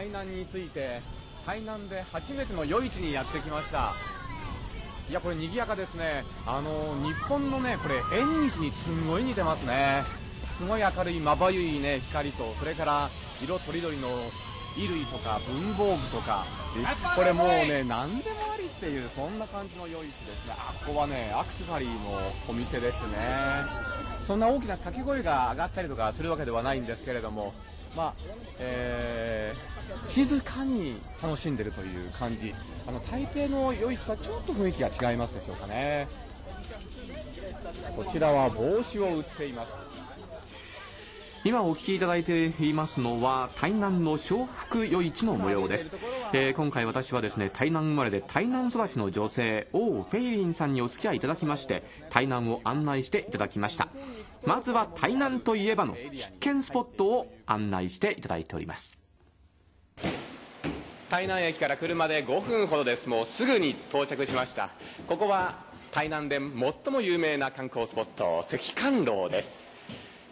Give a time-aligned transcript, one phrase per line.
[0.00, 1.02] 海南について
[1.44, 3.92] 海南で初めての夜市にやってきました。
[5.10, 6.24] いやこれ賑やかですね。
[6.46, 10.04] あの日本のねこれ縁日にすごい似てますね。
[10.56, 13.10] すごい明るいまばゆいね光とそれから
[13.42, 14.08] 色とりどりの
[14.74, 16.46] 衣類とか文房具とか。
[17.14, 20.54] これもうね何でもありっていうそんな感じの夜市ですね。
[20.56, 23.18] あここはねアクセサリーのお店ですね
[24.26, 27.52] そんな大きな掛け声が上がったりとかするわけではないんですけれども
[27.96, 28.14] まあ
[28.58, 32.54] えー、静かに楽しんでるという感じ。
[32.86, 36.06] あの台北の夜市とはちょっと雰囲気が違いますでしょうかね。
[37.96, 39.89] こちらは帽子を売っています。
[41.42, 45.94] 今お聞きいただいていますのは台南の笑福夜市の模様です、
[46.34, 53.88] えー、今回私はですね台南生まれで台南育ちの女性王フェイリンさんにお付き合いいただきまして台南を案内していただきました。
[54.44, 58.98] まずは台南といえばの必見スポットを案内していただいております。
[61.10, 63.08] 台南駅から車で5分ほどです。
[63.08, 64.70] もうすぐに到着しました。
[65.06, 65.58] ここは
[65.92, 69.69] 台南で最も有名な観光スポット関観楼です。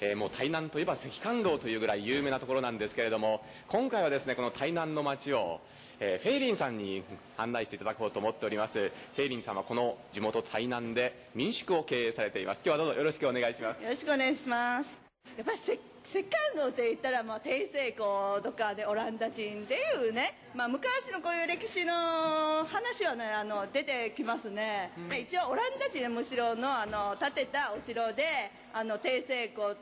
[0.01, 5.61] えー、もう台南といえば関観楼というぐらい有名なところなんですけれども今回はですねこの台南の街を、
[6.01, 7.03] えー、フェイリンさんに
[7.37, 8.79] 案内していただこうと思っております。
[8.79, 12.63] フェイリンさんはこの地元台南で民宿を経営されています。
[12.65, 13.83] 今日はどうぞよろしくお願いします。
[13.83, 14.99] よろしくお願いします。
[15.37, 28.25] やっぱり石棺楼って言ったら、まあ、帝政公とかでオランダ人っていうね、まあ、昔のこういう歴史の話はねあの出てきますね、うん、一応オランダ人むしろのあの建てたお城で
[28.73, 29.77] あの帝政公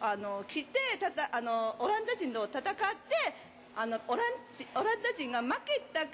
[0.00, 2.76] あの来てたたあのオランダ人と戦って
[3.76, 4.26] あのオラン
[4.74, 6.06] オランダ人が負けたか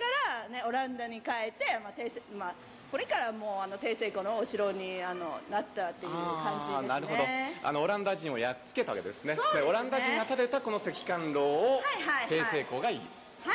[0.42, 2.54] ら、ね、オランダに帰って、まあ帝まあ、
[2.90, 6.88] これからもうあの帝政湖のお城にあのなったっていう感じですね。
[6.88, 7.22] なるほど。
[7.62, 9.36] あのオランダ人をやっつけたわけですね。
[9.54, 11.82] で、ね、オランダ人が建てたこの石棺楼を
[12.28, 13.00] 帝政湖が、はい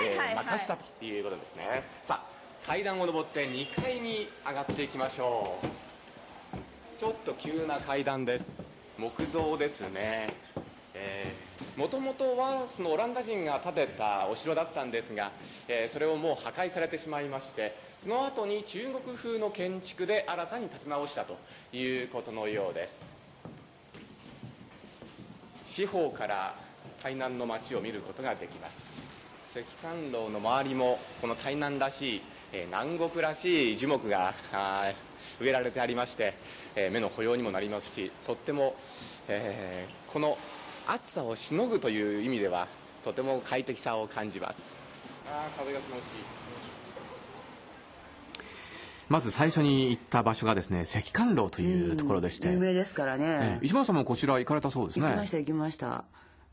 [0.01, 1.83] え任したということですね。
[2.03, 5.67] さあ階段を上って2階に上がっていきましょう。
[6.99, 8.66] ちょっと急な階段です
[8.97, 10.33] 木造ですね。
[11.75, 15.31] もともとはそのオランダ人が建てたお城だったんですが、
[15.67, 21.37] えー、それをもう破壊されてしまいましてその後に中国風の建築で新たに建て直したと
[21.71, 23.01] いうことのようです。
[25.65, 26.55] 四方から
[27.03, 29.16] 台南の街を見ることができます。
[29.55, 32.21] 石棺楼の周りもこの台南らしい、
[32.51, 34.33] えー、南国らしい樹木が
[35.39, 36.33] 植えられてありまして、
[36.75, 38.75] えー、目の保養にもなりますしとっても、
[39.27, 40.37] えー、この
[40.87, 42.67] 暑さをしのぐという意味では
[43.03, 44.87] とても快適さを感じます。
[45.29, 46.01] あ風が気持ちいい。
[49.09, 55.05] まず最初に行った場所がですね石棺楼というところでして、有名ですからね、えー、石丸さんもこちら行かれたそうですね。
[55.05, 56.03] 行きました行きました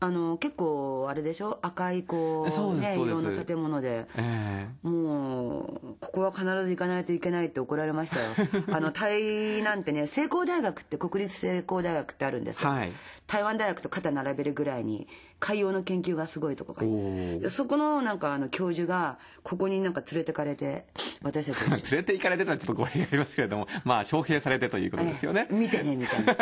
[0.01, 1.57] あの結構あれでしょ？
[1.61, 8.29] 赤いこうね色の建物で、えー、もうここは必ず行かないといけないって怒られましたよ。
[8.75, 12.91] あの台なんてね成功大学って国立成功大学ってあるんです、はい、
[13.25, 15.07] 台湾大学と肩並べるぐらいに
[15.39, 17.49] 海洋の研究がすごいとこが。
[17.49, 20.85] そこのなんかあの教授がここになんか連れてかれて
[21.21, 26.35] 私たち 連れて行かれてたらちょっと語弊がありますけれども まあ招聘されてということですよね、見てねみたいな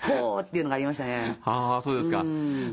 [0.00, 1.38] ほうっていうのがありましたね。
[1.44, 2.24] ああそうですか。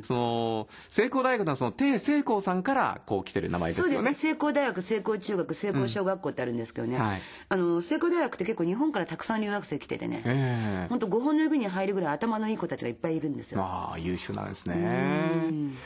[0.03, 3.96] その成功大学のその低成功さんからこう来てる名前ですよね。
[3.96, 13.62] そうです成功大学成功中学成功小学校ってあるんですけどね、うんはい、あの成功大学って結構日本からたくさん留学生来ててね、えー、本当5本の指に入るぐらい頭のいい子たちがいっぱいいるんですよ。
[13.62, 15.31] ああ優秀なんですね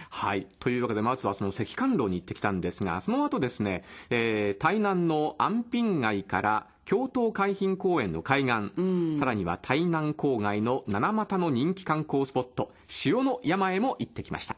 [0.10, 0.48] はい。
[0.60, 12.72] というわけで、まずはその石棺楼に行ってきたんですが、その後ですね、えー、台南の安平街から京都海浜公園の海岸、さらには台南郊外の七股の人気観光スポット、
[13.06, 14.56] 塩の山へも行ってきました。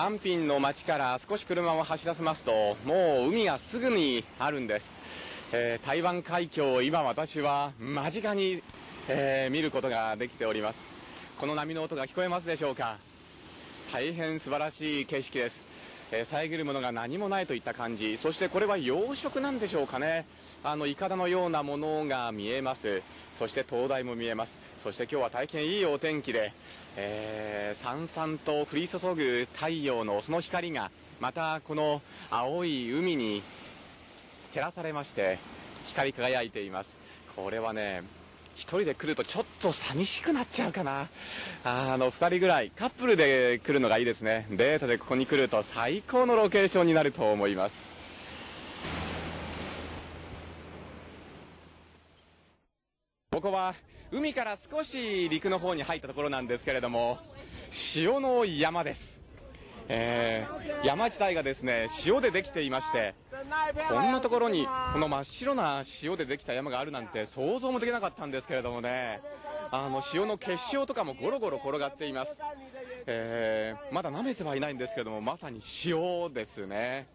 [0.00, 4.96] 安平の町から少し車を走らせますと、もう海がすぐにあるんです。
[5.50, 8.62] えー、台湾海峡を今私は間近に、
[9.08, 10.86] えー、見ることができております。
[11.40, 12.98] この波の音が聞こえますでしょうか？
[13.90, 15.66] 大変素晴らしい景色です、
[16.12, 18.18] えー、遮るものが何もないといった感じ。
[18.18, 20.26] そしてこれは養殖なんでしょうかね？
[20.62, 23.00] あのいかだのようなものが見えます。
[23.38, 24.58] そして灯台も見えます。
[24.82, 26.52] そして今日は大変いいお天気で、
[26.96, 30.90] えー、さんさんと降り注ぐ太陽のその光が
[31.20, 33.42] またこの青い海に
[34.58, 35.38] 照らされまして
[35.86, 36.98] 光り輝いています。
[37.36, 38.02] これはね
[38.56, 41.08] 1人で来るとちょっと寂しくなっちゃうかな。
[41.62, 44.48] あの2人ぐらいカップルで来るのがいいですね。
[44.50, 47.80] デートでここに来ると最高のロケーションになると思います。
[53.30, 53.76] ここは
[54.10, 57.18] 海から少し陸の方に入ったところなんですけれども
[57.94, 59.20] 塩の山です、
[59.86, 63.14] えー山自体がですね塩でできていまして
[63.88, 69.20] こんなところにこの真っ白な塩でできた山があるなんて想像もできなかったんですけれどもね。
[69.70, 72.38] あの塩の結晶とかもゴロゴロ転がっています、
[73.06, 77.06] えーまだ舐めてはいないんですけどもまさに塩ですね。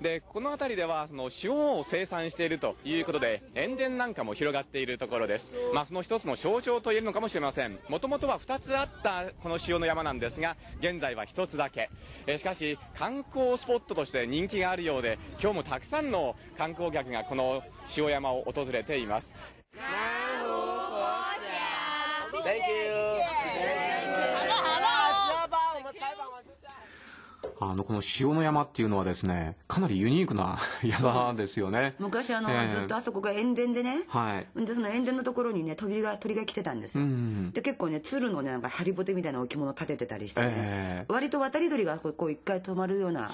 [0.00, 7.78] でこの辺りではその塩を生産しているということで塩田なんかも広がっているところです、まあ、その一つの象徴と言えるのかもしれません。
[7.88, 11.90] もともとは2つあったこの塩の山なんですが現在は1つだけ、
[12.26, 17.62] えしかし観光スポットとして人気があるようで今日もたくさんの観光客がこの
[17.96, 19.34] 塩山を訪れています。
[27.58, 31.94] あの、この塩の山っていうのはですね、かなりユニークな 山ですよね。
[31.98, 32.70] 昔あの、ええ。
[32.70, 34.64] ずっとあそこが塩田でね、はい。
[34.64, 41.12] でその塩田のところにね鳥が鳥が来てたんですよ、うんで結構ね鶴のねなんかハリボテみたいな置物立ててたりしてね、ええ。
[41.12, 43.30] 割と渡り鳥がこう一回止まるような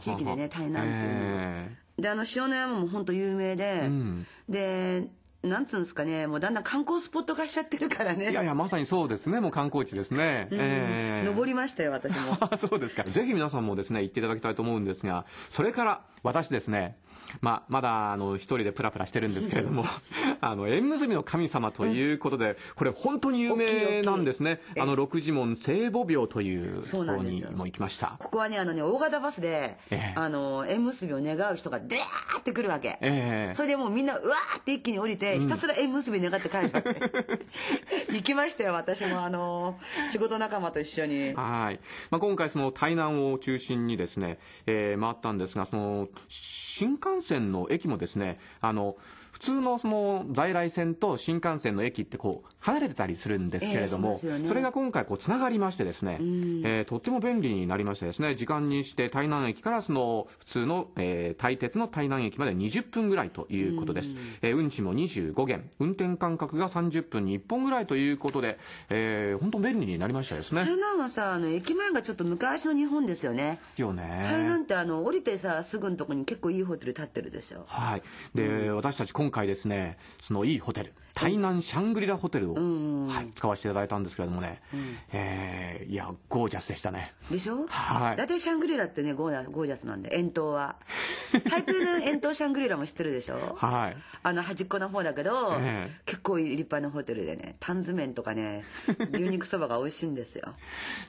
[0.00, 1.14] 地域でね 台南っていう。
[1.30, 1.76] のはえ。
[1.98, 4.26] であの塩の山も本当有名で、ん。
[4.48, 5.08] で
[5.42, 9.40] なんつうんですかねもうだんだん観光スポット化しちゃってるからねえいやいや、まさにそうですね。
[9.40, 10.48] もう観光地ですね。
[10.50, 13.04] ええ登りましたよ私もあ そうですか。
[13.04, 16.96] ぜひ皆さんもですね、行っていただきたいと思うんですが、それから私ですね、
[17.40, 19.84] まあ、まだ、あの、一人でプラプラしてるんですけれども、
[20.40, 24.60] あの、縁結びの神様ということで、これ本当に有名なんですね。
[24.78, 28.16] あの、六寺門聖母廟というところにも行きました。
[28.18, 30.12] ここはねあのね大型バスで、ええ。
[30.16, 33.54] あの縁結びを願う人がデーって来るわけ、ええ。
[33.54, 39.78] それでもうみんなうわーって一気に降りて、ひたすら縁結び願って帰るわけ 行きましたよ私もあの
[40.10, 41.34] 仕事仲間と一緒に。
[41.34, 41.80] はい。
[42.10, 48.96] まあ、今回その台南を中心にですね、えー回ったんですが、その、新幹線の駅もですね、あの、
[49.32, 64.08] 普通のその在来線と新幹線の駅ってこう離れてたりするんですけれども、ええしますよねそれが今回こうつながりましてですね、えーとっても便利になりましてですね、時間にして台南駅からその普通の、えー、台鉄の台南駅まで20分ぐらいということです。
[64.42, 68.58] えー運賃も25元、運転間隔が30分に1本ぐらいということで、
[68.90, 70.64] えー本当便利になりましたですね。
[70.64, 74.22] 台南はさあの駅前がちょっと昔の日本ですよねよね。
[74.24, 78.02] 台南ってあの降りてさすぐのとこに結構いいホテル建ってるでしょはい。
[78.34, 84.60] で、私たち今今回ですね、そのいいホテル、台南シャングリラホテルを、はい、使わせていただいたんですけれどもね、
[85.12, 87.14] えーいや、ゴージャスでしたね。
[87.30, 87.66] でしょ？
[87.68, 88.16] はい。
[88.16, 90.76] 大体シャングリラってねゴーナゴージャスなんで円筒は。
[91.50, 93.56] 台北の円筒シャングリラも知ってるでしょ？
[93.58, 93.96] はい。
[94.22, 96.00] あの端っこの方だけど、ええ。
[96.06, 98.64] 結構立派なホテルでねタン酢麺とかね
[99.12, 100.54] 牛肉そばが美味しいんですよ。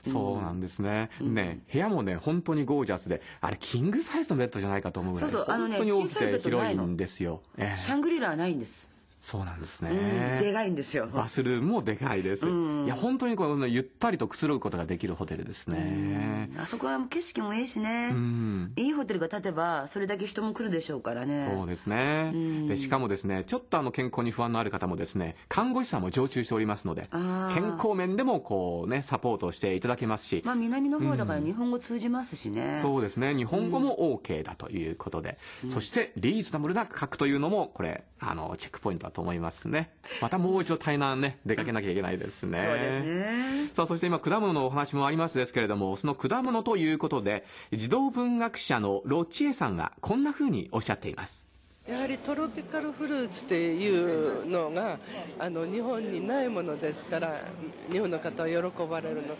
[0.02, 1.10] そうなんですね。
[1.20, 6.86] ね、部屋もね、本当にゴージャスで、あれ、キングサイズのベッドじゃないかと思うぐらい、そうそうあのね本当に大き小さいベくて広いッドないの。
[6.86, 7.42] んですよ。
[7.58, 7.80] ええ。
[7.80, 8.89] シャングリラはないんです、
[9.20, 10.38] そうなんですうんね。
[10.40, 11.06] でかいんですよ。
[11.06, 12.46] バスルームもでかいです。
[12.46, 16.50] いや、本当にこのゆったりとくつろぐことができるホテルですね。
[16.58, 18.72] あそこは景色もいいしね、うん。
[18.76, 21.48] いいホテルが建てばそれだけ人も来るでしょうからね。
[21.54, 22.32] そうですね。
[22.68, 35.38] で、しかもですね、ちょっとあの健康に不安のある方もですね、看護師さんも常駐しておりますので、健康面でもこうね、サポートをしていただけますし、まあ南の方だから日本語通じますしね、そうですね、日本語も OK だということで、
[35.68, 39.90] そしてリーズナブルな価格というのも、これ、あの、チェックポイントだと思いますね。
[40.22, 42.58] またもう一度台南ね、出かけなきゃいけないですね。
[42.58, 51.49] そうですねさあ、そして今、果物のお話もありますですけれども、その果物ということで、児童文学者のロチエさんがこんな風におっしゃっています。
[51.90, 54.96] やはりトロピカルフルーツっていうのが
[55.40, 57.42] あの日本にないものですから
[57.90, 59.34] 日本の方は喜ばれるの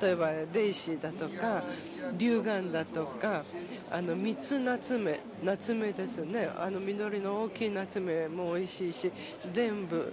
[0.00, 1.62] 例えばレイシーだとか
[2.18, 3.44] 龍眼だとか
[3.88, 9.12] あの蜜ナツメナツメですねあの緑の大きいナツメも美味しいし
[9.54, 10.12] レンブ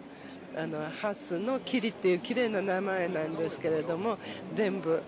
[0.55, 4.19] あのハスのキリっていう綺麗な名前なんですけれども
[4.55, 5.01] 全部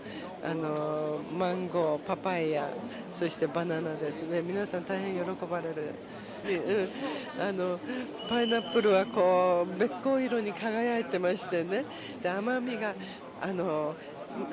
[0.43, 2.69] あのマンゴーパパイヤ
[3.11, 5.93] そしてバナナですね皆さん大変喜ばれる。
[6.45, 7.79] でうん、あの
[8.27, 11.85] パイナップルはこうべっこう色に輝いてましてね。
[12.21, 12.93] で甘みが
[13.41, 13.95] あの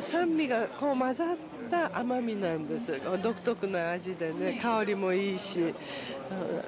[0.00, 1.28] 酸味がこう混ざっ
[1.71, 3.00] た甘みなんです。
[3.23, 5.73] 独特な味でね香りもいいし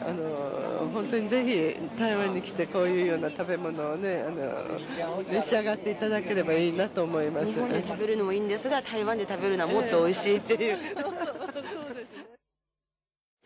[0.01, 7.53] ああの本当にぜひ台湾に来てこういうような食べ物をねあの召し上がっていただければいいなと思います。
[7.53, 10.79] 日本で食べるのもいいんですが台湾で食べるのはもっと美味しいっていう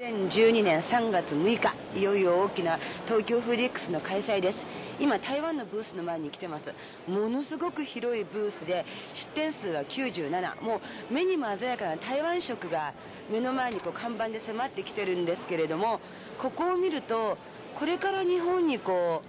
[0.05, 4.67] 2012年3月6日いよいよ大きな東京フリックスの開催です。
[5.01, 6.75] 今台湾のブースの前に来てます。
[7.09, 8.85] ものすごく広いブースで
[9.15, 12.93] 出店数は97もう目にも鮮やかな台湾色が
[13.31, 16.01] 目の前にこう看板で迫ってきてるんですけれども
[16.39, 17.39] ここを見ると
[17.75, 19.23] これから日本にこ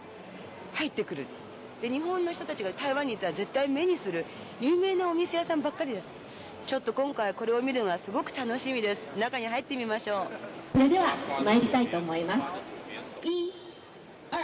[0.74, 1.26] う入ってくる。
[1.82, 4.26] で日本の人たちが台湾に行ったら絶対目にする
[4.60, 6.08] 有名なお店屋さんばっかりです。
[6.68, 9.06] ちょっと今回これを見るのがすごく楽しみです。
[9.18, 10.55] 中に入ってみましょう。
[10.76, 12.42] それでは参りたいと思います。
[13.24, 13.54] 一、
[14.30, 14.38] 二、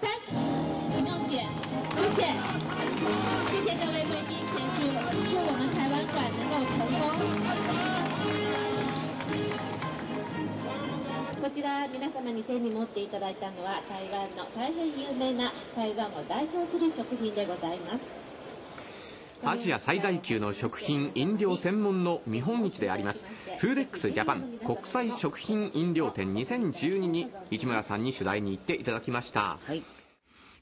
[0.00, 1.50] 三，不用剪，
[1.90, 2.30] 谢谢，
[3.50, 4.86] 谢谢各位贵宾协助，
[5.28, 6.94] 祝我们台湾馆能够成功。
[11.42, 18.21] こちら皆様に手に持っていただいたのは台湾の大変有名な台湾を代表する食品でございます。
[19.44, 23.26] アジア最大級の食品飲料専門の見本市であります。
[23.58, 29.82] フーデックスジャパン国際食品飲料展2012に市村さんに取材に行っていただきました、はい。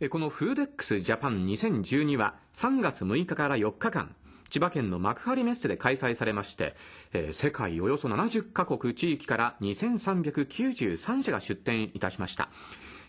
[0.00, 4.14] えこのフーデックスジャパン2012は3月6日から4日間
[4.48, 6.74] 千葉県の幕張メッセで開催されまして、
[7.12, 12.48] えー世界およそ70カ国地域から2393社が出展いたしました。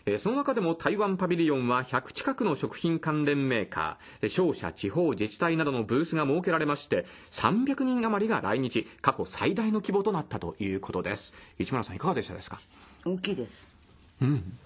[0.04, 11.32] えその中でも台湾パビリオンは100近くの食品関連メーカー、商社、地方自治体などのブースが設けられまして、300人余りが来日、過去最大の規模となったということです。
[11.58, 12.60] 市村さんいかがでしたですか？
[13.04, 13.71] 大きいです。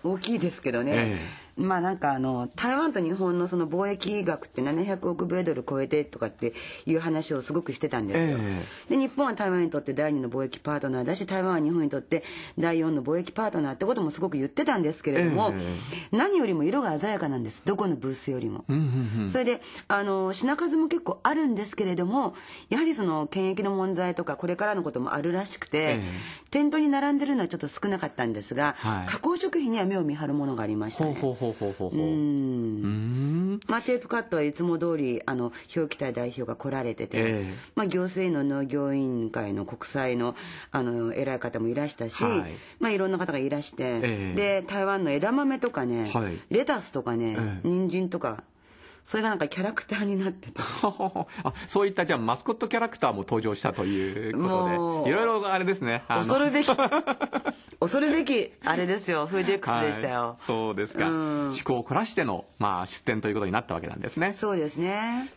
[0.05, 6.53] 大きいですけどね、えまあなんかあの台湾と日本のその貿易額って700億米ドル超えてとかって
[6.85, 12.25] いう話をすごくしてたんですよ、えで日本は台湾にとって第2の貿易パートナーだし台湾は日本にとって
[12.59, 15.79] 第4の貿易パートナーってこともすごく言ってたんですけれども、え
[16.13, 17.63] 何よりも色が鮮やかなんです。
[17.65, 18.65] どこのブースよりも、
[19.29, 22.35] それであの品数も結構あるんですけれども
[22.69, 26.03] やはりその検疫の問題とかこれからのこともあるらしくて、え
[26.51, 29.07] 店頭に並んでるのはちょっと少なかったんですが、はい。
[29.07, 31.13] 加工食品には目を見張るものがありましたね。
[31.13, 31.19] ま
[33.77, 37.55] あ、テープカットはいつも通りあの表記体代表が来られてて、ええ。
[37.75, 40.35] まあ、行政の農業委員会の国際の
[40.73, 42.43] あの偉い方もいらしたし、はいい。
[42.81, 44.35] まあ、いろんな方がいらして、ええ。
[44.35, 46.39] で台湾の枝豆とかね、はい。
[46.51, 47.69] レタスとかね、ええ。
[47.69, 48.43] 人参とか
[49.07, 51.27] それがなんかキャラクターになってて あ
[51.69, 55.11] そういったじゃあマスコットキャラクターも登場したということで。
[55.11, 56.03] いろいろあれですね。
[56.09, 56.67] 恐るべき。
[57.79, 59.29] 恐るべきあれですよ。
[59.29, 60.43] フーデックスでしたよ、はい。
[60.45, 61.09] そうですか。
[61.09, 61.39] うん。
[61.43, 64.35] 趣向を凝らしての、まあ、出展ということになったわけなんですね。
[64.35, 65.31] そうですね。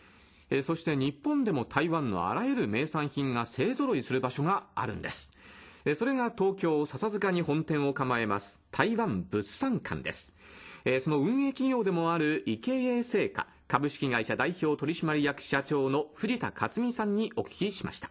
[0.50, 5.30] えーそして日本でも台湾のあらゆる名産品が勢ぞろいする場所があるんです。
[5.84, 10.32] えーそれが東京笹塚に本店を構えます台湾物産館です。
[10.84, 18.10] えーその運営企業でもある池営製菓株式会社代表取締役社長の藤田克美さんにお聞きしました。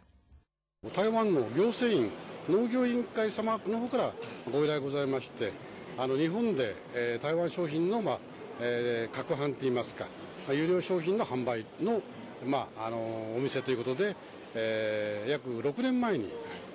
[0.95, 2.09] 台湾の行政院
[2.47, 4.13] 農業委員会様の方から
[4.49, 5.51] ご依頼ございまして
[5.97, 8.19] あの日本で、えー台湾商品の、まあ
[8.61, 10.05] えー、各販といいますか、
[10.47, 12.01] まあ、有料商品の販売の,、
[12.45, 14.15] まあ、あのお店ということで、
[14.55, 16.29] えー約6年前に、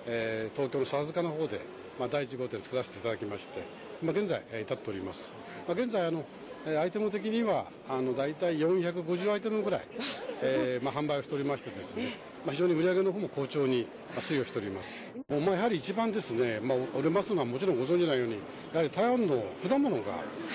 [0.04, 1.62] えー東京の笹塚の方で、
[1.98, 3.62] まあ、第1号店作らせていただきまして、
[4.02, 5.34] まあ、現在、えー至っております、
[5.66, 6.26] まあ、現在あの
[6.66, 9.82] えーアイテム的にはあの大体450アイテムぐらい、
[10.42, 18.38] えーまあ、販売をしておりましてですね、まあ、非常に売り上げの方も好調にまあ推移をしております、もうまあ、やはり一番ですね、まあ、売れますのはもちろんご存知のように
[18.72, 20.02] やはり台湾の果物が、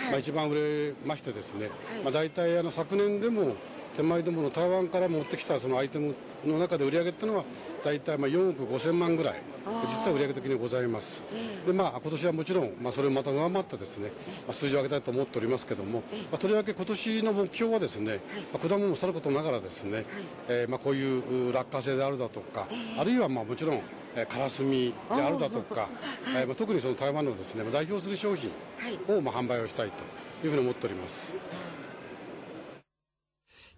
[0.10, 1.70] まあ、一番売れましてですね、
[2.04, 3.56] まあ、大体あの昨年でも
[3.96, 6.16] 手前どもの台湾から持ってきたそのアイテム
[6.46, 7.44] の中で売り上げっていうのは
[7.84, 9.42] 大体まあ4億5千万ぐらい。
[9.86, 11.24] 実際売り上げ的にございます。
[11.66, 14.12] でまあ今年はもちろん、まあ、それをまた上回ってですね、
[14.48, 18.20] まあ、数字を上げたいと思っておりますけども、まあ、とりわけ今年の目標はですね、
[18.52, 20.06] まあ、果物もさることながらですね、
[20.48, 22.68] えーまあ、こういう落花生であるだとか
[22.98, 23.82] あるいはまあもちろん
[24.16, 25.90] えーカラスミであるだとか、
[26.36, 28.50] えーまあ、特にその台湾のですねまあ代表する商品
[29.08, 29.92] をまあ販売をしたい
[30.42, 31.36] というふうに思っております。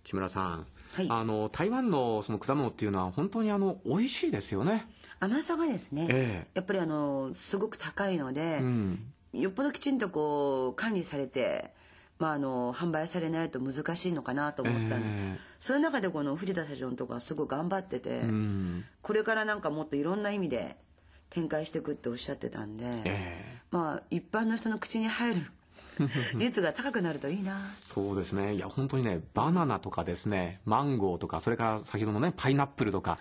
[0.03, 1.07] 千村さん、はい。
[1.09, 4.87] あの台湾のその果物っていうのは本当にあの美味しいですよね。
[5.19, 6.47] 甘さがですね、ええ。
[6.55, 8.99] やっぱりあのすごく高いので、うん。
[9.33, 11.73] よっぽどきちんとこう管理されて、
[12.19, 14.89] まあ、あの販売されないと難しいのかなと思ったの。
[14.89, 15.37] で、え。
[15.59, 18.85] そういう中でこの藤田社長のとこはすごい頑張ってて、うん。
[19.01, 20.75] これからなんかもっといろんな意味で
[21.29, 23.61] 展開していくっておっしゃってたんで、え。
[23.71, 25.51] まあ一般の人の口に入る
[26.35, 33.17] 率が高くなるといいなそうですねいや本当にねバナナとかですねマンゴーとかそれから先ほどのねパイナップルとか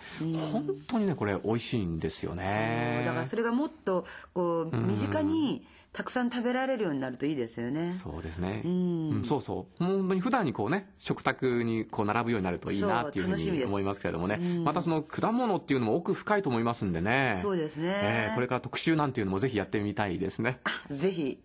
[0.53, 7.97] 本当にねこれ美味しいんですよねだからそれがもっとこう身近にたくさん食べられるようになるといいですよね。
[8.01, 8.63] そうですね。
[8.65, 9.85] んうんそうそう。
[9.85, 14.37] 本当に普段にこうね、食卓にこう並ぶようになるといいなっていうふうに思いますけれどもね。
[14.41, 17.41] うんまたその果物っていうのも奥深いと思いますんでね。
[17.43, 20.61] そうですねえーこれから特集なんていうのもぜひやってみたいですね。
[20.91, 21.41] ぜひ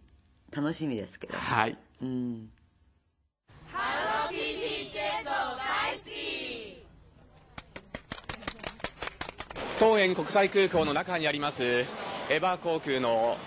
[0.55, 1.37] 楽しみですけど。
[1.37, 1.77] はい。
[2.01, 2.49] うん。
[9.77, 11.83] 桃園国際空港の中にあります
[12.29, 13.37] エバー航空の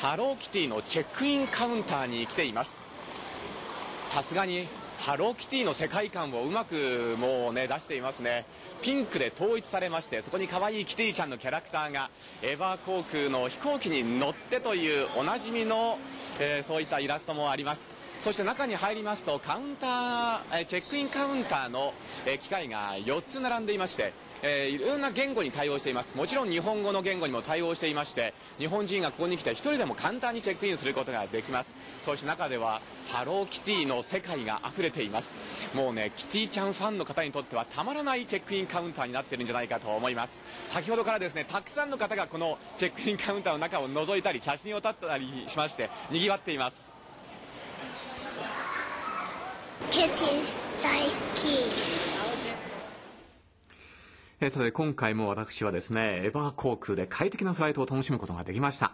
[0.00, 2.82] ハローキティのチェックインカウンターに来ています
[4.06, 4.66] さすがに
[5.00, 8.44] ハローキティの世界観をうまくもうね出していますね。
[8.82, 12.10] ピンクで統一されましてそこに可愛いキティちゃんのキャラクターが
[12.42, 15.98] エバー航空の飛行機に乗ってというおなじみの、
[16.38, 17.90] えーそういったイラストもあります。
[18.20, 21.94] そして中に入りますとカウンターチェックインカウンターの、
[22.38, 24.12] 機械が4つ並んでいまして
[24.42, 26.16] えーいろんな言語に対応しています。
[26.16, 31.74] もちろん日本語の言語にも対応していまして日本人がここに来て一人でも簡単にチェックインすることができます。
[32.02, 35.34] そして中ではハローキティの世界が溢れています。
[35.74, 40.42] もうねキティちゃんファンの方にとってはたまらないチェックインカウンターになってるんじゃないかと思います。
[40.68, 46.92] 先ほどからですねたくさんの方がこのチェックインカウンターの中を覗いたり写真を撮ったりしまして賑わっています。
[49.90, 50.18] ケティ
[50.82, 52.09] 大好き。
[54.42, 58.92] えーさて今回も私はですね、エバー航空で快適なフライトを楽しむことができました。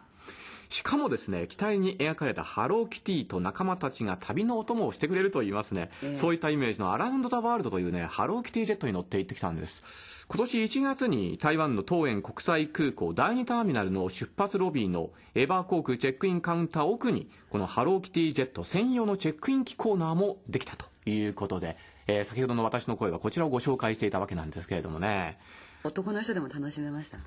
[0.70, 5.90] しかもですね、機体に描かれたハローキティと仲間たちが旅のお供をしてくれると言いますね。
[6.16, 10.26] そういったイメージのアラウンドザワールドというね、ハローキティジェットに乗って行ってきたんです。
[10.26, 21.76] 今年1月に台湾の桃園国際空港第2ターミナルの出発ロビーのエバー航空チェックインカウンター奥に、このハローキティジェット専用のチェックイン機コーナーもできたということで、
[22.08, 25.38] えー先ほどの私の声はこちらをご紹介していたわけなんですけれどもね。
[25.84, 27.18] 男の人でも楽しめました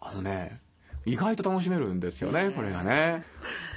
[0.00, 0.60] あのね、
[1.06, 3.24] 意外と楽しめるんですよね、これがね。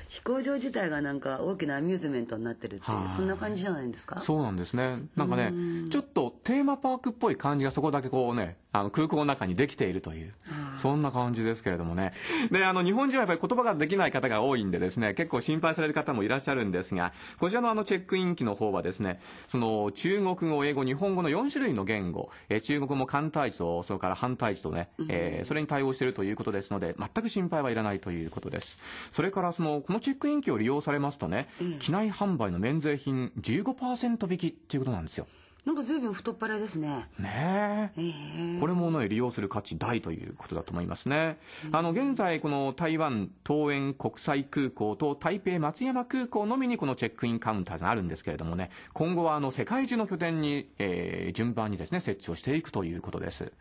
[0.09, 4.19] 飛行場自体がなんか大きなアミューズメントになってるっていう、はいそんな感じじゃないんですか？
[4.19, 4.99] そうなんですね。
[5.15, 5.53] なんかね、
[5.89, 10.31] ちょっとテーマパークっぽい感じがそこだけこうね、あの空港の中にできているという、
[10.79, 12.13] そんな感じですけれどもね。
[12.51, 28.77] で、あの日本人はやっぱり言葉ができない方が多いんでですね、結構心配される方もいらっしゃるんですが、こちらのあのチェックイン機の方はですね、その中国語、英語、日本語の4種類の言語、えー中国語も簡体字と、それから反対字とね、えーそれに対応しているということですので、全く心配はいらないということです。
[29.11, 31.47] それからその、このチェックイン機を利用されますとね、
[31.79, 35.25] 機内販売の免税品15%引きっていうことなんですよ。
[35.65, 38.01] なんか随分太っ腹ですねねえ。
[38.01, 38.13] え
[38.57, 41.39] えこれもね、利用する価値大ということだと思いますね。
[41.71, 53.51] あの、現在、この台湾桃園国際空港と台北松山空港のみにこのチェックインカウンターがあるんですけれどもね、今後はあの、世界中の拠点に、えー順番にですね、設置をしていくということです。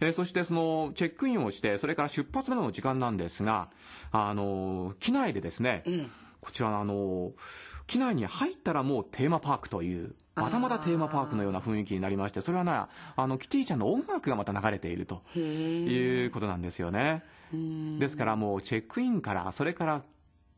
[0.00, 3.68] えーそしてその、チェックインをして、それから出発までの時間なんですが、
[4.10, 7.32] あの、機内でですね、ええこちらあの、
[7.86, 17.22] 機内に入ったらもうテーマパークという、またまたテーマパークのような雰囲気になりまして、それはね、あの、キティちゃんの音楽がまた流れているということなんですよね。
[18.00, 20.02] ですからもうチェックインから、それから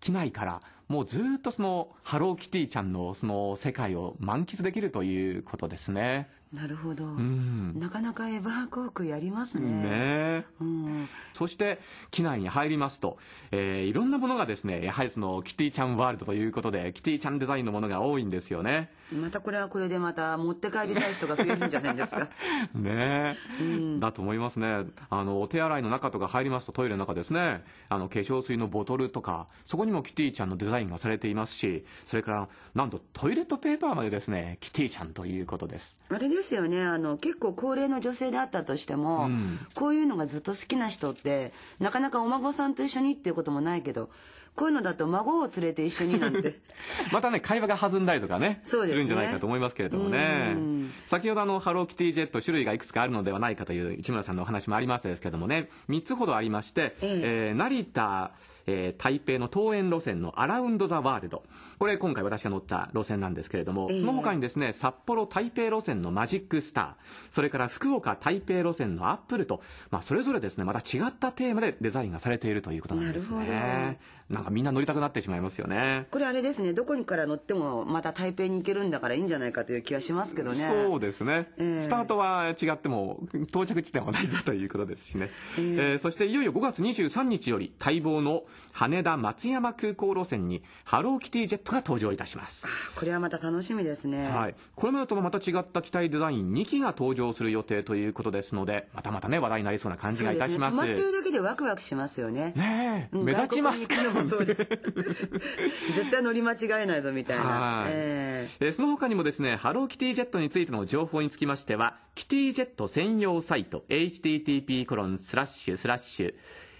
[0.00, 6.30] 機内から、もうずっとその、ハローキティちゃんのその世界を満喫できるということですね。
[6.56, 7.78] なるほど、うん。
[7.78, 10.44] なかなかエバー航空やりますねねえ。
[10.62, 11.78] うん、そして、
[12.10, 13.18] 機内に入りますと、
[13.50, 18.90] えーいろんなものがですね、やはりその、キティちゃんワールドということで、キティちゃんデザインのものが多いんですよね。
[19.12, 22.28] またこれはこれでまた持って帰りたい人が増えるんじゃないですか
[22.74, 24.84] ねえ、だと思いますね。
[25.10, 35.98] あの、お手洗いの中とか入りますとトイレの中ですね、あの、化粧水のボトルとか、そこにもキティちゃんのデザインがされていますし、それから、なんとトイレットペーパーまでですね、キティちゃんということです。
[36.08, 36.82] あれですよね。
[36.82, 39.58] あの結構高齢の女性であったとしても、うん。
[39.74, 44.10] こういうのがずっと好きな人ってなかなかお孫さんと一緒にっていうこともないけど
[44.56, 46.58] こういうのだと孫を連れて一緒になんて。
[47.12, 48.92] またね、会話が弾んだりとかね、すね。
[48.92, 50.54] るんじゃないかと思いますけれどもね。
[50.56, 50.92] うん。
[51.06, 57.52] 先ほどあの、ハローキティジェット種類がいくつかあるのではないかという市村さんのお話もありましたですけれどもね、3つほどありまして、ええ。
[57.52, 58.32] ー成田、
[58.66, 61.42] えー台北の桃園路線のアラウンドザワールド。
[61.78, 64.00] これ今回私が乗った路線なんですけれども、ええ。
[64.00, 66.94] その他にですね、札幌台北路線のマジックスター、
[67.30, 73.98] それから福岡台北路線のアップルと、まあそれぞれですね、また違ったテーマでデザインがされているということなんですなるね。
[74.30, 76.06] なんかみんな乗りたくなってしまいますよね。
[76.10, 76.72] これあれですね。
[76.72, 80.68] どこにから乗ってもまた台北に行けるんだからいいんじゃないかという気はしますけどね。
[80.68, 81.82] そうですね、ええ。
[81.82, 100.76] スタートは違っても到着地点は同じだということですしね、えーそしていよいよ5月23日より待望の羽田松山空港路線にハローキティジェットが登場いたします、これはまた楽しみですね、はい、これまでとはまた違った機体デザイン2機が登場する予定ということですのでまたまたね話題になりそうな感じがいたします。
[100.76, 101.08] そうですね。
[101.08, 102.52] ってるだけでワクワクしますよね。
[102.56, 103.24] ねえ、うん。
[103.24, 104.64] 目立ちますからそうです
[105.94, 116.34] 絶対乗り間違えないぞみたいなはいええーその他にもですね、ハローキティジェットについての情報につきましては、キティジェット専用サイト、http コロンスラッシュスラッシュ、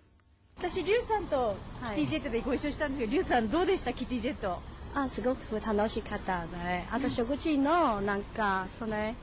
[0.58, 1.58] 私リュウさんと
[1.96, 4.60] キティジェットでご一緒したんですけど、リュウさんどうでしたキティジェット？
[4.96, 9.16] あすごく楽しかったねあと食事のなんかそれ何？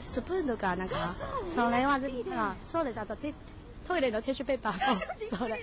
[0.00, 1.14] スプーンとかなんか
[1.46, 3.00] それはあそうです。
[3.00, 3.32] あとテ
[3.92, 4.94] トイレのティッシュペーパー。
[4.94, 5.00] も
[5.36, 5.60] それ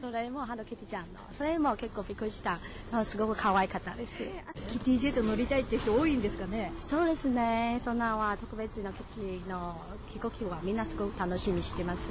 [0.00, 1.18] それもハローキティちゃんの。
[1.32, 2.58] それも結構びっくりした。
[2.92, 4.22] あすごく可愛かったです。
[4.70, 6.72] キティジェット乗りたいって人多いんですかね？
[6.78, 7.80] そうですね。
[7.82, 9.18] そんなは特別な基地
[9.48, 9.80] の
[10.12, 12.10] 飛行機はみんなすごく楽しみにしてます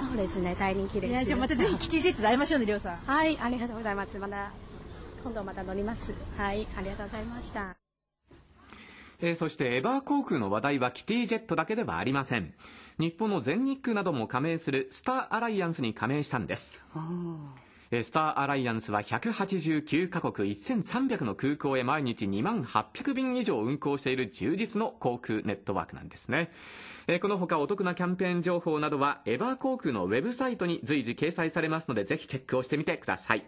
[0.00, 0.56] そうですね。
[0.58, 1.10] 大人気です。
[1.10, 2.96] いやじゃあまたぜひ キティジェットで会いましょうねりょうさん。
[3.04, 3.38] はい。
[3.38, 4.18] ありがとうございます。
[4.18, 4.50] また
[5.22, 6.14] 今度また乗ります。
[6.38, 6.66] はい。
[6.76, 7.76] ありがとうございました。
[9.24, 12.52] えーそしてエバー航空の話題はキティジェットだけではありません
[13.02, 16.70] 日本の全日空なども加盟するスターアライアンスに加盟したんです
[17.90, 26.52] えースターアライアンスは189カ国1300の空港へ毎日2万800便以上運航している充実の航空ネットワークなんですね。
[27.08, 33.44] えーこの他お得なキャンペーン情報などはエバー航空のウェブサイトに随時掲載されますのでぜひチェックをしてみてください。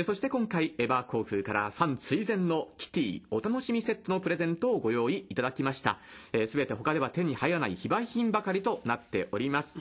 [0.03, 5.97] そして今回エバー航空からファン追善のキティお楽しみセットのプレゼントをご用意いただきました。
[6.47, 9.75] すべ、て他では手に入らない非売品ばかりとなっております、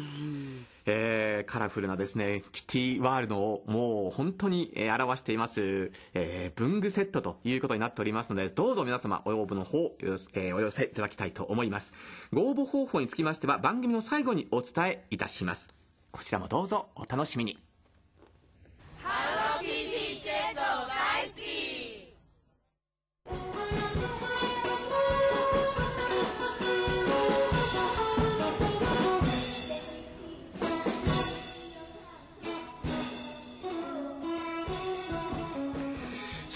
[0.86, 11.92] えーカラフルなですねキティワールドをもう本当に、え表しています、えー文具セットということになっておりますのでどうぞ皆様お応募の方、えーお寄せいただきたいと思います。
[12.32, 15.68] ご応募方法につきましては番組の最後にお伝えいたします。
[16.10, 17.58] こちらもどうぞお楽しみに。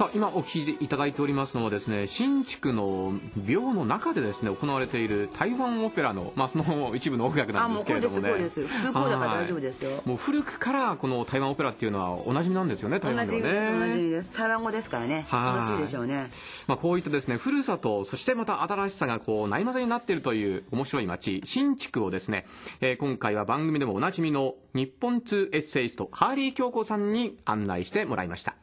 [0.01, 8.29] さあ今お聞きいただいておりますのはですね新築の廟の中でですね行われている台湾オペラの、まあ、その一部の音楽なんですけれどもね。
[8.31, 8.79] あもうこれですこれです。
[8.81, 9.91] 普通こうだから大丈夫ですよ。
[9.91, 14.33] はいもう古くからこの台湾オペラっていうのはおなじみなんですよね台同湾ではじです同じねです。
[14.33, 15.27] 台湾語ですからね。
[15.29, 15.69] はい。
[15.69, 16.31] 楽しいでしょうね。
[16.67, 22.47] まあ、こういったですね古さとそしてまた新しさがこうないまぜになっているという面白い街新築をですね、
[22.81, 28.55] えー今回は番組でもおなじみの日本通エッセイストハーリー京子さんに案内してもらいました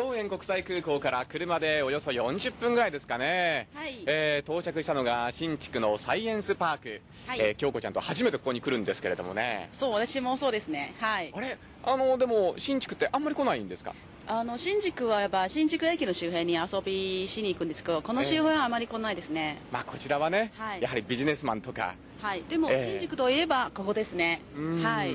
[0.00, 4.02] 桃園国際空港から車でおよそ40分ぐらいですかね、はい。
[4.06, 7.40] えー到着したのが新築のサイエンスパーク、はい。
[7.40, 9.68] えー京子ちゃんと初めてここに来るんですけれどもね。
[9.72, 10.94] そう私もそうですね。
[11.00, 11.30] はい。
[11.34, 11.58] あれ？
[11.84, 13.94] あのでも新築ってあんまり来ないんですか？
[14.26, 20.82] あの新宿はやっぱ新宿駅の周辺に遊びしに行くんですけどこの周辺はあまり来ないですね、まあこちらはね、はい。
[20.82, 22.42] やはりビジネスマンとかはい。
[22.48, 22.98] でもええ。
[22.98, 24.42] 新宿といえばここですね。
[24.56, 24.82] うん。
[24.82, 25.14] はい。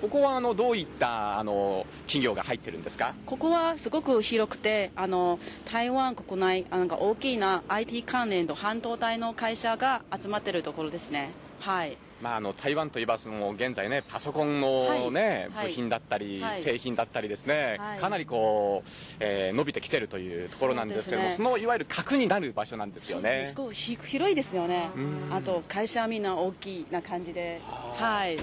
[0.00, 3.14] ここはあのどういったあの企業が入ってるんですか？
[3.26, 5.38] ここはすごく広くてあの
[5.70, 11.30] 台湾国内あなんか大きな IT 関連と半導体の会社が集まってるところですね。
[11.60, 15.68] はいまあ、あの台湾といえばその現在ねパソコンの、ねはい。
[15.68, 16.62] 部品だったり、はい。
[16.62, 17.98] 製品だったりですね、はい。
[17.98, 21.50] かなりこう、えー伸びてきてるというところなんですけどもそ,、ね。
[21.50, 23.46] のいわゆる核になる場所なんですよね。
[23.48, 23.54] す。
[23.54, 24.90] ごいひ広いですよね。
[24.94, 25.28] うん。
[25.32, 27.60] あと会社はみんな大きいな感じで。
[27.64, 28.38] はい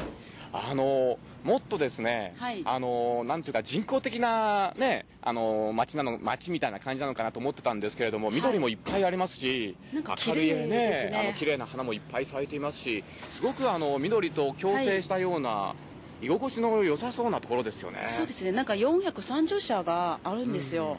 [0.55, 2.61] あのもっとですね、はい。
[2.63, 11.19] あのなんていうか人工的なねあの街なの街みたいな感じなのかなと思ってたんですけれども、緑もいっぱいありますし明るい綺麗ですね。
[11.19, 15.73] あの綺麗な花もいっぱい咲いていますしすごくあの緑と共生したような、
[16.21, 18.07] 居心地の良さそうなところですよね。
[18.15, 18.51] そうですね。
[18.51, 20.97] なんか430社があるんですよ、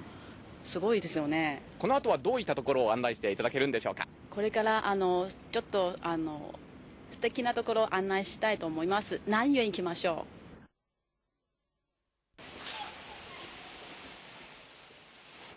[0.64, 1.62] すごいですよね。
[1.78, 4.08] この後はどういったところを案内していただけるんでしょうか？
[4.30, 6.58] これからあのちょっとあの
[7.14, 9.20] 素敵なところを案内したいと思います。
[9.26, 10.26] 南園行きましょ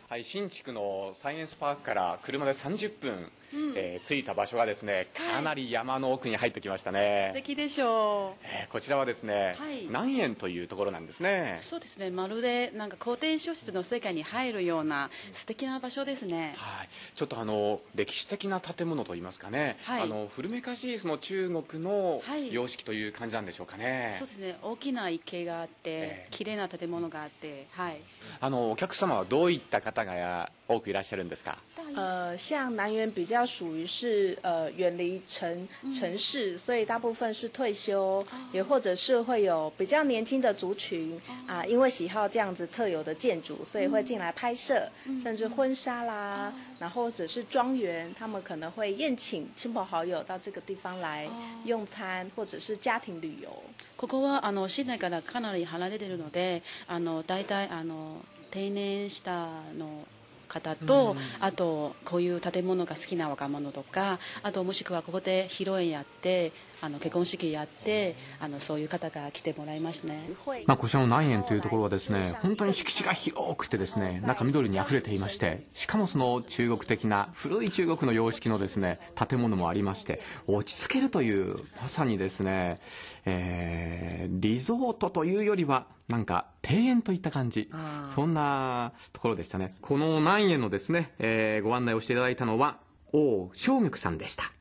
[0.08, 3.74] はい、新築のサイエンスパークから車で30分、うん。
[3.76, 7.32] えー着いた場所がですねかなり山の奥に入ってきましたね。
[7.34, 9.86] う素、敵でしょえーこちらはですね、はい。
[9.88, 11.60] 南園というところなんですね。
[11.62, 12.10] うそうですね。
[12.10, 16.54] まるでなんか古典小説の世界に入るような素敵な場所ですね。
[16.58, 20.02] はい、ちょっとあの歴史的な建物といいますかね、はい。
[20.04, 22.54] あの古めかしいその中国のはい。
[22.54, 24.58] 様式という感じなんでしょうかね、そうですね。
[24.62, 28.02] 大きな池があって、綺麗な建物があってはい。
[28.40, 31.56] あのお客様はどういった方が多くいらっしゃるんですか？
[31.96, 44.88] 呃，像南园比较属于是呃远离城城市，所以大部分是退休，也或者是会有比较年轻的族群啊、因为喜好这样子特有的建筑，所以会进来拍摄，
[45.24, 51.28] 甚至婚纱啦，然后或者是庄园，他们可能会宴請亲朋好友到这个地方来
[51.64, 53.50] 用餐，或者是家庭旅游。
[53.96, 58.18] ここはあの市内からかなり離れているのであの大体あの
[58.52, 60.06] 定年したの
[60.48, 66.52] 方と、あとこういう建物が好きな若者とかあともしくはここで披露宴やって
[66.82, 70.30] あの結婚式やってあのそういう方が来てもらいますね。
[70.66, 82.80] まあ、こちらの南園というところはですね、本当に敷地が広くてですね、中緑に溢れていまして、しかもその中国的な古い中国の様式のですね、建物もありまして、落ち着けるという、まさにですね、
[83.26, 87.70] えー、リゾートというよりは、なんか庭園といった感じ、
[88.16, 89.72] そんなところでしたね。
[89.82, 92.78] この南園のですね、えーご案内をしていただいたのは、
[93.14, 94.52] 王正玉さんでした。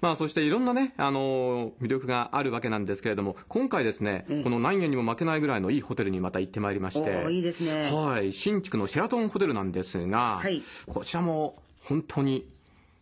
[0.00, 10.42] まあ、そしていろんなね、あの魅力があるわけなんですけれども、今回ですね、この南園にも負けないぐらいのいいホテルにまた行ってまいりまして、いいですねはい、新築のシェラトンホテルなんですが、
[10.86, 12.46] こちらも本当に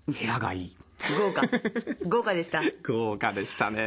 [0.07, 0.77] 部屋がいい。
[1.19, 1.43] 豪華。
[2.07, 2.63] 豪華でした。
[2.87, 3.79] 豪華でしたね。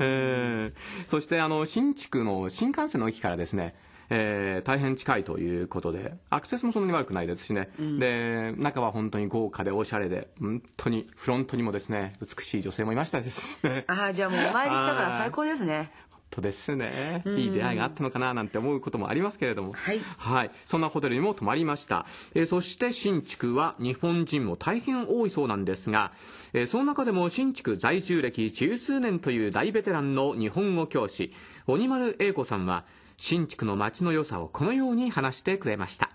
[0.00, 0.72] えー
[1.08, 3.74] そして、あの、新築の新幹線の駅からですね、
[4.10, 7.70] えー大変近いということで、アクセスもそんなに悪くないですしね。
[7.78, 13.84] で、中は本当に豪華でおしゃれで、本当にフロントにもですね、美しい女性もいましたですね。
[13.88, 15.90] ああ、じゃあもうお参りしたから最高ですね。
[16.34, 19.72] とですね、うんいい出会いがあったのかななんて思うこともありますけれども、
[20.18, 22.06] はい、そんなホテルにも泊まりました。
[22.34, 26.10] えーそして新築は日本人も大変多いそうなんですが、
[26.52, 31.32] えーその中でも新築在住歴十数年という大ベテランの日本語教師、
[31.68, 32.84] 鬼丸英子さんは、
[33.16, 36.10] 新築の街の良さをこのように話してくれました。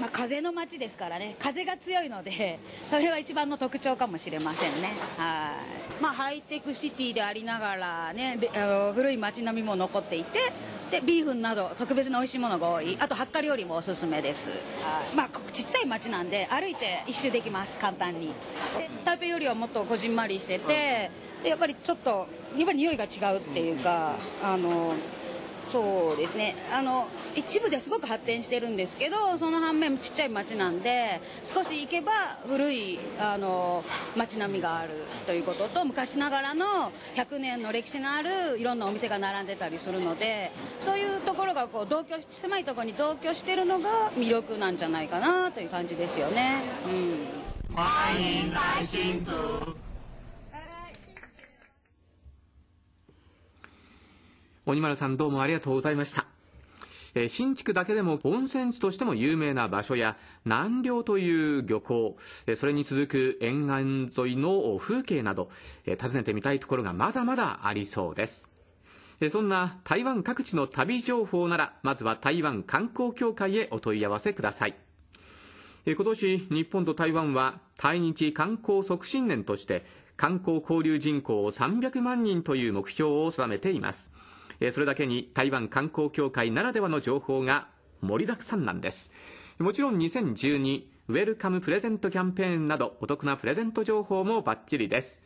[0.00, 1.36] まあ、風の街ですからね。
[1.38, 2.58] 風が強いので
[2.88, 4.92] それは一番の特徴かもしれませんね。
[5.18, 5.54] は
[5.98, 6.02] い。
[6.02, 10.52] まあハイテクシティでありながらねあの古い街並みも残っていて
[10.90, 12.96] でビーフンなど特別な美味しいものが多い。
[13.00, 14.50] あとハッカ料理もおすすめです。
[15.14, 17.76] まあちっちゃい街なんで歩いて一周できます。
[17.78, 18.28] 簡単に。
[18.78, 21.10] で台北よりはもっとこじんまりしてて
[21.44, 24.94] やっぱりちょっとやっぱり匂いが違うっていうかあの
[25.72, 26.54] そうですね。
[26.70, 33.82] あの一部ですごく発展してるんですけどその反面ちっちゃい町なんで少し行けば古いあの
[34.14, 34.90] 街並みがある
[35.26, 46.60] ということと昔ながらの100年の歴史のあるいろんなお店が並んでたりするのでそういうところがこう同居狭いところに同居してるのが魅力なんじゃないかなという感じですよね。
[46.86, 47.42] うん
[47.74, 47.86] 欢
[48.18, 49.32] 迎来新竹。
[54.64, 56.24] 鬼丸さんどうもありがとうございました。
[57.16, 65.50] えー新築だけでも温泉地としても有名な場所や南稜という漁港、えーそれに続く沿岸沿いの風景など、
[65.84, 68.48] えー訪ねてみたいところがまだまだありそうです。
[69.20, 74.76] えーそんな台湾各地の旅情報なら、まずは台湾観光協会へお問い合わせください。
[75.84, 79.84] 今年、日本と台湾は対日観光促進年として、
[80.16, 84.11] 観光交流人口300万人という目標を定めています。
[84.62, 87.66] えーそれだけに台湾観光協会ならではの情報が
[88.00, 89.10] 盛りだくさんなんです。
[89.58, 95.20] もちろん2012ウェルカムプレゼントキャンペーンなどお得なプレゼント情報もバッチリです。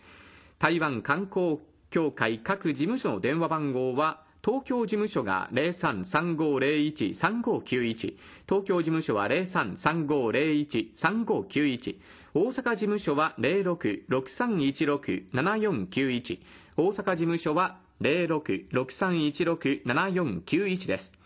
[0.58, 1.58] 台湾観光
[1.90, 8.16] 協会各事務所の電話番号は東京事務所が0335013591
[8.48, 11.96] 東京事務所は0335013591
[12.32, 16.38] 大阪事務所は0663167491
[16.78, 21.16] 大阪事務所は0663167491です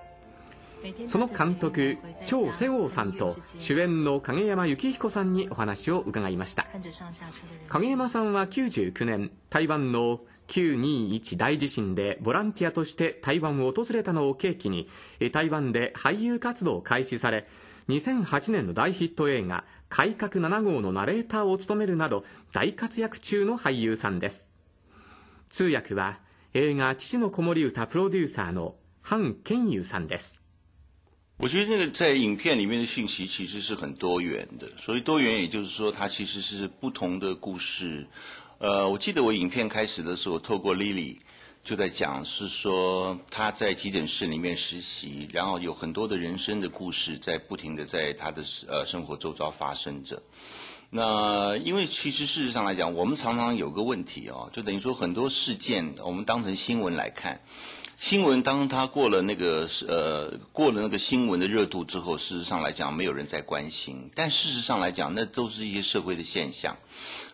[1.07, 6.67] その監督張世豪さんと主演の影山幸彦さんにお話を伺いました。
[7.67, 14.89] 影山さんは99年台湾の921大地震でボランティアとして台湾を訪れたのを契機に
[15.31, 17.45] 台湾で俳優活動を開始され
[17.89, 22.23] 2008年の大ヒット映画「改革7号」のナレーターを務めるなど
[22.53, 24.47] 大活躍中の俳優さんです
[25.49, 26.19] 通訳は
[26.53, 30.39] 映画「父の子守歌」プロデューサーの韓健優さんです
[31.39, 38.05] 我觉得那个在影片里面的讯息其实是很多元的，所以多元也就是说，它其实是不同的故事。
[38.57, 41.17] 呃，我记得我影片开始的时候，透过 Lily
[41.69, 50.19] 就在讲，是说他在急诊室里面实习，然后有很多的人生的故事在不停的在他的呃生活周遭发生着。
[50.89, 57.39] 那因为其实事实上来讲，我们常常有个问题哦，就等于说很多事件我们当成新闻来看。
[57.97, 64.09] 新闻当它过了那个呃过了那个新闻的热度之后，事实上来讲没有人在关心。
[64.15, 66.77] 但事实上来讲，那都是一些社会的现象。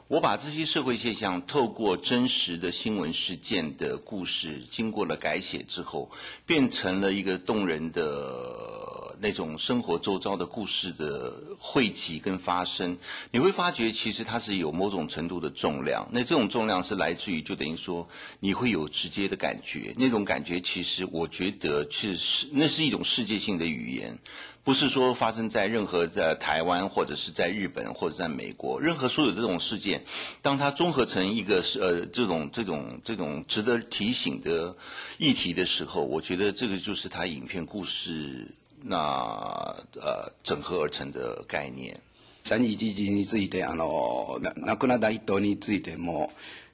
[0.07, 6.11] 我把这些社会现象透过真实的新闻事件的故事，经过了改写之后，
[6.45, 12.95] 变成了一个动人的那种生活周遭的故事的汇集跟发生。
[13.31, 16.07] 你会发觉，其实它是有某种程度的重量。
[16.11, 18.07] 那这种重量是来自于，就等于说
[18.39, 19.95] 你会有直接的感觉。
[19.97, 24.19] 那种感觉，其实我觉得是是那是一种世界性的语言。
[24.64, 30.02] 不是说发生在任何在台湾或者是在日本或者在美国，任何所有这种事件，
[30.42, 34.76] 当它综合成一个呃这种这种这种值得提醒的
[35.18, 38.46] 议题的时候，我觉得这个就是它影片故事
[38.82, 38.96] 那
[40.00, 41.98] 呃整合而成的概念。
[42.44, 46.30] 三一一についてあの亡くなった人についても。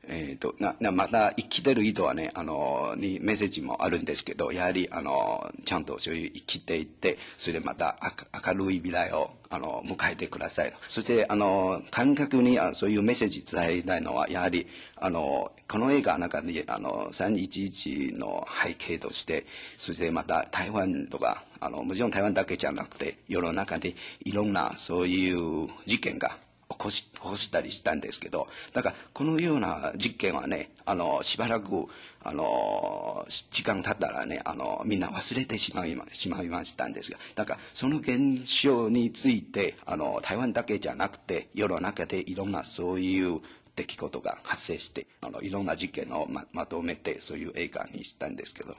[0.07, 7.97] えーと、ななまた生きてる人はねあのにメッセージもあるんですけどやはりあのちゃんとそういう生きていってそれでまた
[8.45, 19.45] 明るい未来をあの迎えてくださいそしてあの観客にあそういうメッセージ伝えたいのはやはりあのこの映画の中にあの311の背景として
[19.77, 26.37] そしてまた台湾とかあのもちろん台湾だけじゃなくて世の中でいろんなそういう事件が
[26.81, 31.85] こし起こしたりしたんですけどだからこのような実験はねあのしばらく
[32.23, 43.41] あの時間経ったらねあのみんな忘れてしまいましまいましたんですがだからその現象についてあの台湾だけじゃなくて世の中でいろんなそういう
[43.75, 48.75] 出来事が発生してあのいろんな事件をままとめてそういう映画にしたんですけど。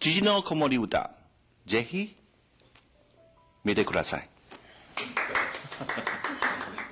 [0.00, 1.10] 父の子守歌
[1.66, 2.14] ぜひ
[3.64, 4.28] 見てください。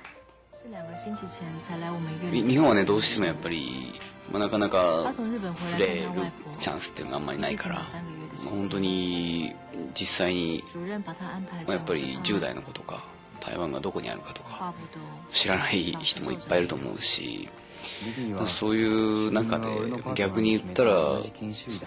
[2.41, 3.93] 日本はねどうしてもやっぱり、
[4.31, 5.29] まあ、なかなか触
[5.77, 6.09] れる
[6.59, 7.85] チャンスっていうのがあんまりないから、まあ、
[8.49, 9.53] 本当に
[9.93, 11.13] 実際に、ま
[11.67, 13.05] あ、やっぱり10代の子とか
[13.39, 14.73] 台湾がどこにあるかとか
[15.31, 17.47] 知らない人もいっぱいいると思うし、
[18.33, 19.67] まあ、そういう中で
[20.15, 21.17] 逆に言ったら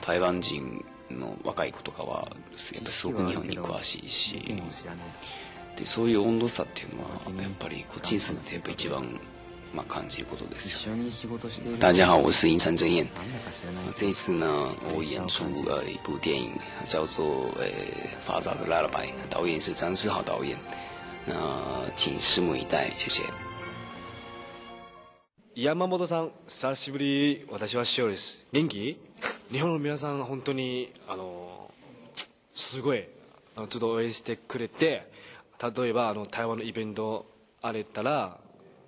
[0.01, 2.37] 台湾人の若い子とかはやっぱ
[2.81, 4.43] りすごく日本に詳しいし。
[5.81, 9.19] でそういう温度差っていうのはやっぱりこっちに住んでやっぱ一番
[9.73, 10.95] まあ感じることですよ。
[11.79, 13.07] 大家好，我是银山真彦。
[13.95, 16.53] 这一次呢，我演出了一部电影，
[16.87, 17.27] 叫做
[17.59, 17.67] 《呃
[18.21, 20.59] 法扎的 Lullaby》，导演是张世豪导演。
[21.25, 23.23] 那请拭目以待，谢谢。
[25.55, 27.47] 山本さん、久しぶり。
[27.49, 28.45] 私は塩です。
[28.53, 28.99] 元気？
[29.51, 31.71] 日本の皆さん本当にあの
[32.53, 33.09] すごい
[33.57, 35.09] あのちょっと応援してくれて。
[35.63, 37.27] 例えばあの台湾のイベント
[37.61, 38.39] あれたら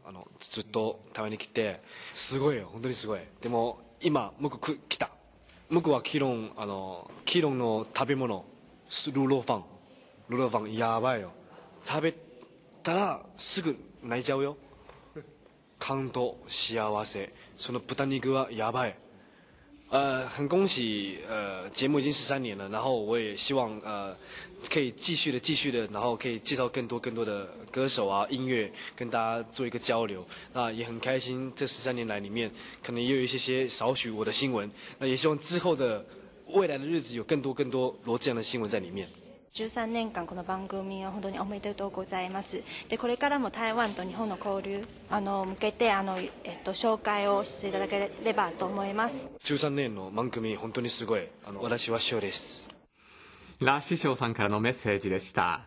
[0.05, 1.83] あのずっと台湾に来て
[2.13, 3.21] すごいよ本当にすごい。
[3.41, 5.11] でも今僕く来た。
[5.71, 8.45] 僕はキロンあのキロンの食べ物
[9.07, 9.65] ルーローファン。
[10.29, 11.33] ルーローファンやばいよ。
[11.87, 12.15] 食べ
[12.83, 14.57] たらすぐ泣いちゃうよ。
[15.79, 17.35] 感動幸せ。
[17.57, 18.97] その豚肉はやばい。
[19.93, 24.17] 呃，很恭喜，呃，节目已经十三年了，然后我也希望，呃，
[24.71, 30.27] 可以继续的、继续的，然后可以介绍更多、更多的歌手啊、音乐，跟大家做一个交流。
[30.55, 32.51] 那也很开心，这十三年来里面，
[32.83, 34.71] 可能也有一些些少许我的新闻。
[34.99, 36.03] 那也希望之后的
[36.47, 39.07] 未来的日子，有更多、更多罗志祥的新闻在里面。
[39.55, 42.63] 13年間この番組を本当におめでとうございます。
[42.89, 46.31] でこれからも台湾と日本の交流あの向けてあの、えっ
[46.65, 49.29] と、紹介をしていただければと思います。
[49.41, 52.72] 13年の番組本当にすごいあの私は師匠です。
[53.65, 55.63] ラッシュショーさんからのメッセージでした。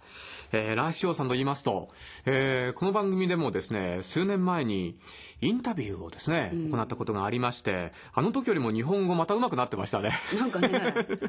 [0.51, 1.89] えーラッシュショーさんと言いますと、
[2.25, 4.97] えーこの番組でもですね、数年前に
[5.41, 10.11] インタビューをですね、行ったことがありまして、あの時よりも日本語また上手くなってましたね。
[10.37, 10.69] なんかね、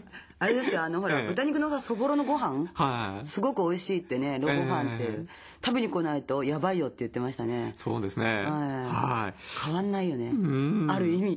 [0.38, 3.26] あれですよ、あの、ほら、ええ豚肉のさ、そぼろのご飯はい。
[3.26, 5.26] すごく美味しいってね、ロゴファンって、え
[5.64, 7.74] 食べに来ないとやばいよって言ってましたね。
[7.78, 8.26] そうですね。
[8.26, 9.34] はいはい。
[9.64, 10.30] 変わんないよね。
[10.30, 11.36] んある意味。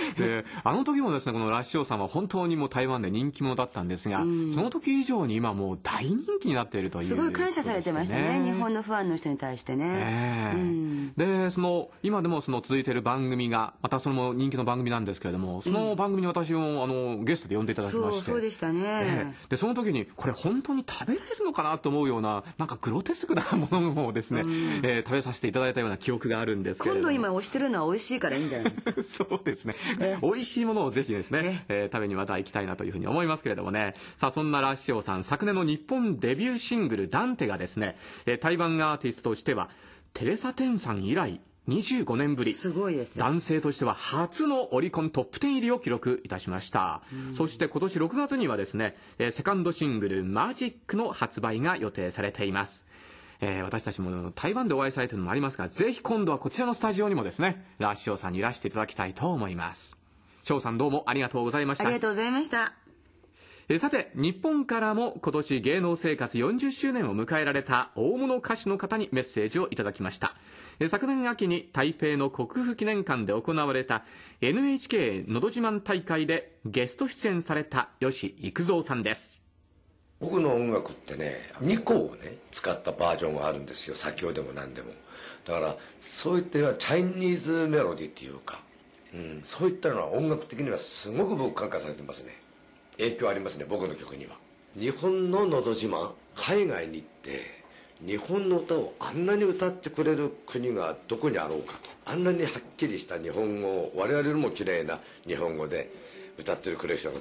[0.18, 9.84] で、あの時もですね、このラッシュオさんは本当にもう台湾で人気者だったんですが、その時以上に今もう大人気になっているという、すごい感謝されてましたね、日本のファンの人に対してね。
[9.86, 18.24] ええで、その、今でもその続いている番組が、またその人気の番組なんですけれども、その番組に私も、あの、ゲストで呼んでいただきまして。
[18.24, 18.80] そうでしたね。
[18.84, 24.42] ええで、その時に、これ本当に食べられるのかなと思うような、なんかグロテスクなものをですね、
[24.82, 27.08] ええ食べさせていただいたような記憶があるんですけれども。
[27.08, 28.92] 今度今推してるのは美味しいからいいんじゃないですか。
[29.30, 29.74] そうですね。
[30.22, 33.94] 美味しいものをぜひですね、えー食べにまた行きたいなというふうに思いますけれどもね。
[34.16, 37.96] さあ、そんなラッシオさん、昨年の日本デビューシングル、ダンテがですね、
[38.26, 39.70] えー台湾アーティストとしては、
[40.12, 42.54] テレサ・テンさん以来、25年ぶり。
[42.54, 43.18] すごいです。
[43.18, 47.02] 男性としては初のオリコントップ10入りを記録いたしました。
[47.36, 52.85] そして今年6月にはですね、えーセカンドシングル、マジックの発売が予定されています。
[53.40, 59.96] えー私たちも台湾でお会いしたいというのもありますが、ぜひ今度はこちらのスタジオにもですね、ラッショーさんにいらしていただきたいと思います。
[60.42, 61.94] 翔さんどうもありがとうございましたあり。
[61.94, 62.72] がとうございました。
[63.68, 70.36] えーさて、日本からも今年芸能生活40周年を迎えられた大物歌手の方にメッセージをいただきました。
[70.78, 74.04] えー昨年秋に台北の国府記念館で行われた
[74.40, 79.35] NHK のど自慢大会でゲスト出演された吉幾三さんです。
[80.20, 83.94] 僕の音楽ってね2個をね使ったバージョンがあるんですよ。
[83.94, 84.92] 先ほどでも何でも。
[85.44, 88.60] だからそういったようなチャイニーズメロディーっていうか、
[89.14, 92.36] うん、そういったのは音楽的にはすごく僕感化されてますね。
[92.98, 94.36] 影響ありますね僕の曲には。
[94.78, 97.64] 日本の「のど自慢」海外に行って
[98.04, 105.90] 日本の歌をあんなに歌ってくれる国がどこにあろうかとあんなにはっきりした日本語を我々よりも綺麗な日本語で
[106.38, 107.18] 歌ってくれる人が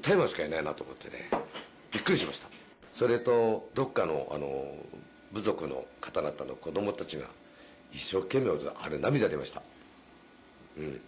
[0.00, 1.28] 台湾しかいないなと思ってね
[1.92, 2.48] びっくりしました。
[2.92, 4.74] それとどっかのあの
[5.32, 7.26] 部族の方々の子供たちが
[7.92, 8.50] 一生懸命
[8.82, 9.62] あれ涙出ました。
[10.78, 11.00] うん。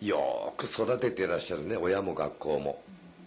[0.00, 2.82] よく育てていらっしゃるね親も学校も。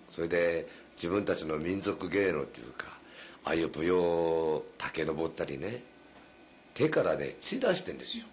[0.09, 2.86] それで自分たちの民族芸能っていうか
[3.45, 5.84] ああいう舞踊を竹登ったりね
[6.73, 8.25] 手からね血出してんですよ。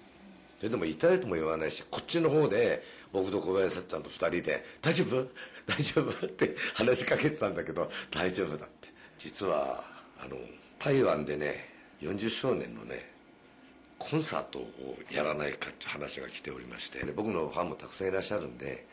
[0.58, 2.82] それでも痛いとも言わないしこっちの方で
[3.12, 5.26] 僕と小林さっちゃんと2人で「大丈夫？
[5.66, 8.88] 大丈夫?」って話しかけてたんだけど「大丈夫だ」って
[9.18, 9.84] 実は
[10.18, 10.36] あの
[10.78, 11.68] 台湾でね
[12.00, 13.10] 40周年のね
[13.98, 18.86] コンサートをやらないかって話が来ておりまして、ね、僕のファンもたくさんいらっしゃるんで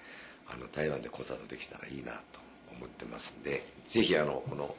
[0.49, 2.39] あの台湾でコンサートできたらいいなと
[2.71, 4.75] 思ってますんでぜひあのこの、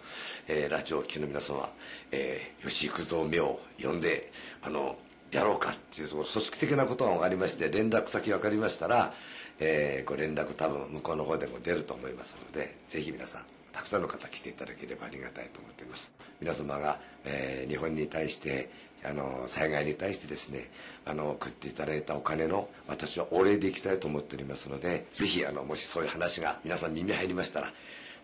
[0.46, 1.70] えーラジオを聴きの皆様、
[2.10, 4.30] えー吉幾三目を呼んで
[4.62, 4.98] あの
[5.30, 9.14] やろうかっていう組織的なことが分かりまして連絡先分かりましたら、
[9.60, 13.42] えーご連絡多分向こうの方でも出ると思いますのでぜひ皆さん
[13.72, 16.10] たくさんの方来ていただければありがたいと思っています。
[16.40, 18.70] 皆様が、えー日本に対して
[19.04, 20.70] あの災害に対してですね
[21.04, 27.72] あの送っていただいたお金の私はお礼でいきたいと思っておりますのでぜひあのもしそういう話が皆さん耳に入りましたら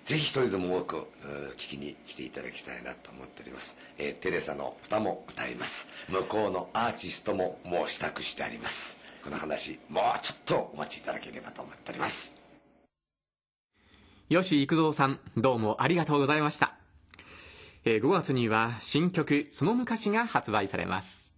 [0.05, 0.97] ぜひ一人でも多く
[1.57, 5.89] 聞きに来ていただきたいなと思っております、えーテレサの歌も歌います。
[6.09, 8.97] 向こうのアーティストももう支度してあります。
[9.25, 12.35] この話もうちょっとお待ちいただければと思っております
[14.31, 16.75] 吉幾三さん、どうもありがとうございました。
[17.85, 21.34] えー5月には新曲、その昔が発売されます。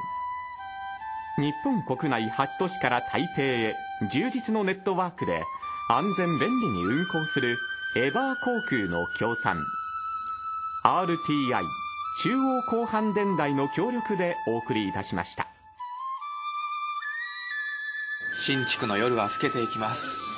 [1.38, 3.76] 日本国内8都市から台北へ。
[4.10, 5.44] 充実のネットワークで
[5.90, 7.58] 安全便利に運航する
[7.98, 9.58] エバー航空の協賛。
[10.86, 11.62] RTI
[12.24, 15.50] 中央広範電台の協力でお送りいたしました。
[18.38, 20.29] 新築の夜は更けていきます。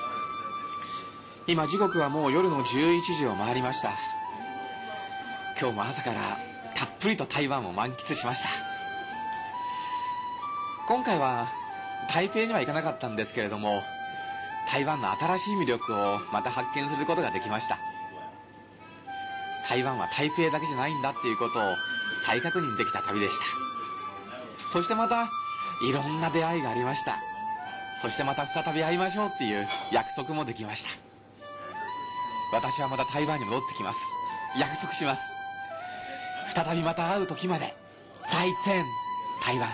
[1.52, 3.92] 今時刻はもう夜の11時を回りました。
[5.60, 6.40] 今日も朝から
[6.74, 8.48] たっぷりと台湾を満喫しました。
[10.88, 11.50] 今回は
[12.10, 13.84] 台北には行かなかったんですけれども
[14.72, 17.78] 台湾の新しい魅力をまた発見することができました。
[19.68, 21.64] 台湾は台北だけじゃないんだっていうことを
[22.26, 24.72] 再確認できた旅でした。
[24.72, 25.30] そしてまた
[25.86, 27.18] いろんな出会いがありました。
[28.02, 31.11] そしてまた再び会いましょうっていう約束もできました。
[32.52, 34.00] 私はまた台湾に戻ってきます。
[34.58, 35.24] 約束します。
[36.54, 37.74] 再びまた会う時まで
[38.26, 38.84] 再戦
[39.46, 39.70] 台湾。